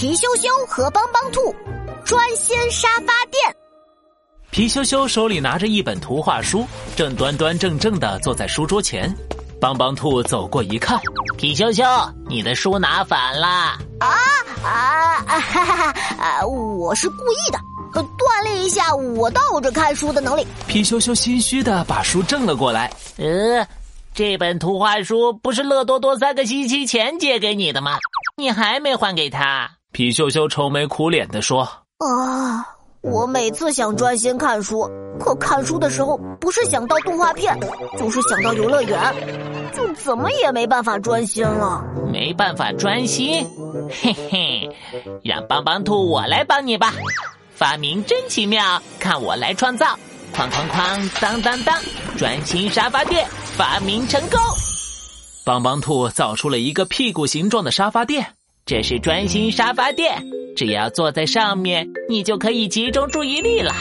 [0.00, 1.54] 皮羞羞和帮帮兔
[2.06, 3.54] 专心沙发店。
[4.50, 9.14] 皮羞羞手里拿着一本图画书，正端端正正的坐在书桌前。
[9.60, 10.98] 帮帮兔走过一看，
[11.36, 11.84] 皮羞羞，
[12.30, 13.46] 你的书拿反了！
[13.46, 14.08] 啊
[14.64, 16.46] 啊啊哈哈啊！
[16.46, 17.58] 我是故意的，
[17.92, 20.46] 锻炼一下我倒着看书的能力。
[20.66, 22.90] 皮羞羞心虚的把书正了过来。
[23.18, 23.68] 呃，
[24.14, 27.98] 这本图画书不是乐多多三个星期前借给你的吗？
[28.38, 29.72] 你还没还给他？
[29.92, 31.62] 皮羞羞愁眉苦脸的说
[31.98, 32.64] ：“啊，
[33.00, 34.88] 我每次想专心看书，
[35.18, 37.58] 可看书的时候不是想到动画片，
[37.98, 38.98] 就是想到游乐园，
[39.74, 41.84] 就怎么也没办法专心了。
[42.10, 43.44] 没办法专心，
[43.90, 44.70] 嘿嘿，
[45.24, 46.94] 让帮帮兔我来帮你吧。
[47.52, 49.98] 发明真奇妙，看我来创造！
[50.32, 51.76] 哐哐哐，当当当，
[52.16, 54.38] 专心沙发垫发明成功。
[55.44, 58.24] 帮帮兔造出了一个屁股形状的沙发垫。”
[58.66, 60.22] 这是专心沙发垫，
[60.56, 63.74] 只要坐在上面，你就可以集中注意力了。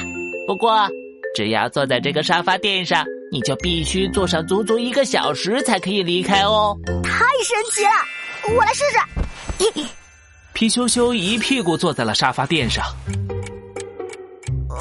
[0.47, 0.87] 不过，
[1.35, 6.75] 只要坐在这个沙发垫上，你就必须坐上足足一个小时才可以离开哦。
[7.03, 9.85] 太神奇了，我来试试。
[10.53, 12.83] 皮羞羞一屁股坐在了沙发垫上。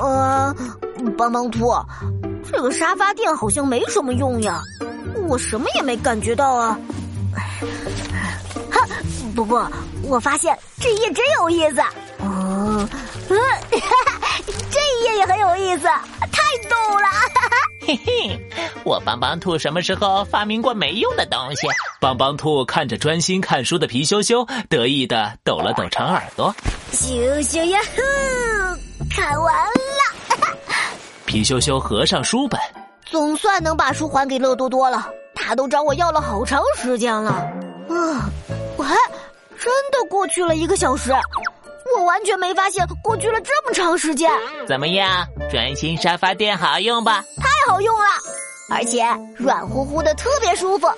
[0.00, 0.54] 呃，
[1.19, 1.70] 帮帮兔，
[2.50, 4.62] 这个沙发垫好像没什么用呀，
[5.28, 6.78] 我什么也没感觉到啊。
[9.39, 9.70] 哈，不过。
[10.05, 11.81] 我发现这一页真有意思，
[12.20, 12.89] 哦，
[13.28, 15.83] 这一页也很有意思，
[16.33, 17.06] 太逗了，
[17.86, 18.41] 嘿嘿，
[18.84, 21.66] 我帮帮兔什么时候发明过没用的东西？
[22.00, 26.55] 帮帮兔看着专心看书的皮羞羞，得意的抖了抖长耳朵，
[26.92, 27.06] 羞
[27.42, 27.78] 羞呀，
[29.11, 29.72] 看完了，
[31.27, 32.59] 皮羞羞合上书本，
[33.05, 37.31] 总算能把书还给乐多多了，他都找我要了好长时间了，
[37.91, 38.31] 啊，
[38.78, 38.86] 喂。
[39.69, 41.12] 真的过去了一个小时，
[41.94, 44.30] 我完全没发现过去了这么长时间。
[44.66, 47.22] 怎么样，专心沙发垫好用吧？
[47.36, 48.06] 太好用了，
[48.70, 49.04] 而且
[49.37, 50.87] 软乎乎的，特别舒服。
[50.87, 50.94] 哈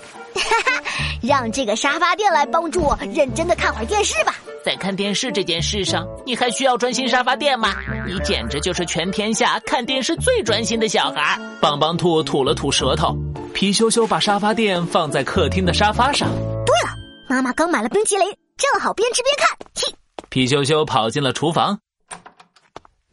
[0.65, 0.83] 哈，
[1.21, 4.37] 让这个沙发垫来帮助我认真的看会儿电视吧。
[4.65, 7.75] 在看电视这件事上，你还需要专心沙发垫吗？
[8.07, 11.37] 你简直就是全天下看电视最专心的小孩。
[11.61, 13.17] 棒棒兔吐了吐舌头，
[13.53, 16.29] 皮羞羞把沙发垫放在客厅的沙发上。
[16.65, 16.95] 对了，
[17.29, 18.33] 妈妈刚买了冰淇淋。
[18.61, 19.95] 正好边吃边看，嘿！
[20.29, 21.79] 皮羞羞跑进了厨房。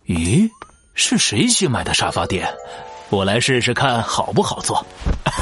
[0.06, 0.50] 咦，
[0.94, 2.54] 是谁新买的沙发垫？
[3.10, 4.86] 我来试试看好不好坐。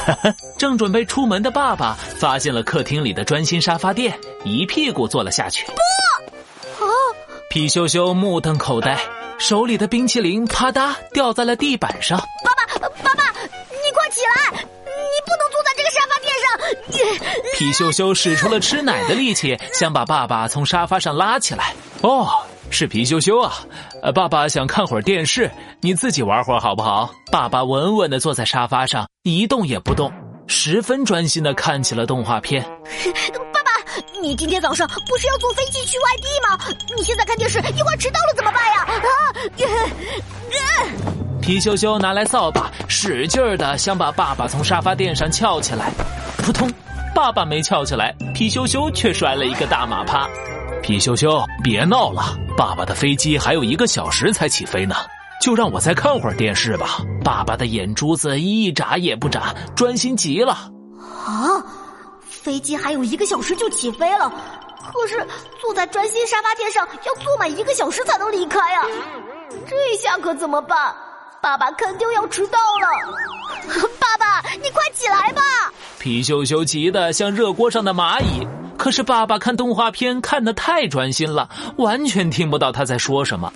[0.60, 5.66] 正准备出门的爸爸发现了客厅里的专心沙发垫，一屁股坐了下去。
[5.66, 5.74] 不！
[6.86, 6.88] 啊！
[7.50, 9.00] 皮羞羞目瞪口呆，
[9.40, 12.20] 手里的冰淇淋啪嗒掉在了地板上。
[12.44, 14.22] 爸爸，爸爸，你快起
[14.54, 14.66] 来！
[17.58, 21.74] 皮羞羞使出了吃奶的力气，想把爸爸从沙发上拉起来。
[22.02, 22.28] 哦，
[22.70, 23.54] 是皮羞羞啊！
[24.02, 25.50] 呃，爸爸想看会儿电视，
[25.82, 27.10] 你自己玩会儿好不好？
[27.32, 30.12] 爸爸稳稳的坐在沙发上，一动也不动，
[30.48, 32.64] 十分专心的看起了动画片。
[33.54, 33.72] 爸爸，
[34.22, 36.60] 你今天早上不是要坐飞机去外地吗？
[36.96, 38.86] 你现在看电视，一会儿迟到了怎么办呀？
[38.86, 38.92] 啊！
[41.42, 45.92] 皮羞羞拿来扫把，使劲儿的想把爸爸从沙发垫上翘起来，
[46.46, 46.72] 扑通。
[47.16, 50.28] 爸爸没翘起来，皮羞羞却摔了一个大马趴。
[50.84, 54.96] 皮羞羞，别闹了，爸爸的飞机还有一个小时才起飞呢，
[55.42, 57.00] 就让我再看会儿电视吧。
[57.24, 60.70] 爸爸的眼珠子一眨也不眨，专心极了。
[61.26, 61.66] 啊，
[62.22, 64.32] 飞机还有一个小时就起飞了，
[64.94, 65.26] 可是
[65.60, 68.86] 坐在专心沙发垫上要坐满一个小时才能离开啊，
[69.68, 70.94] 这下可怎么办？
[71.46, 72.88] 爸爸肯定要迟到了。
[74.00, 75.44] 爸爸，你快起来吧！
[76.00, 78.48] 皮羞羞急得像热锅上的蚂蚁，
[78.80, 81.48] 可是爸爸看动画片看得太专心了，
[81.78, 83.54] 完全听不到他在说什么。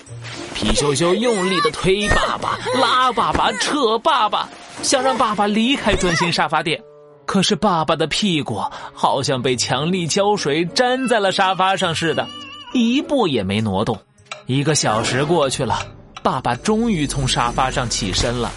[0.53, 4.47] 皮羞羞用力的推爸爸、 拉爸爸、扯爸爸，
[4.83, 6.79] 想让爸爸离开专心沙发店，
[7.25, 8.63] 可是爸爸的屁股
[8.94, 12.27] 好像被强力胶水粘在了沙发上似的，
[12.71, 14.00] 一步也没挪动。
[14.45, 15.80] 一个小时过去了，
[16.19, 18.51] 爸爸终于从沙发上起身了。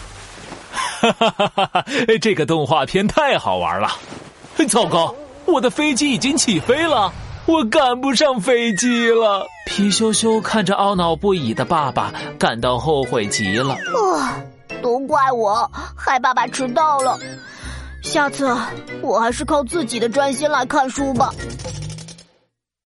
[0.72, 1.84] 哈哈哈哈哈！
[2.20, 3.90] 这个动画片太好玩了。
[4.68, 5.14] 糟糕，
[5.46, 7.12] 我的飞机已经起飞了，
[7.46, 9.46] 我赶不上飞机了。
[9.66, 13.74] 皮羞羞看着懊恼不已的爸爸，感到后悔极了。
[13.74, 14.38] 啊，
[14.82, 17.18] 都怪我，害爸爸迟到了。
[18.02, 18.56] 下次
[19.00, 21.32] 我还是靠自己的专心来看书吧。